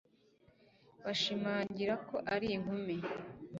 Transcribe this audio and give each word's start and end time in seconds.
bashimangira 1.05 1.93
ko 2.07 2.15
ari 2.33 2.47
inkumi 2.57 2.95